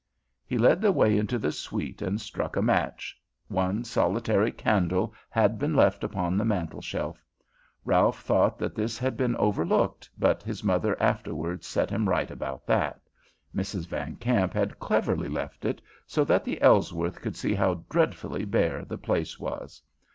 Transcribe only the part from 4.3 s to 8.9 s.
candle had been left upon the mantel shelf. Ralph thought that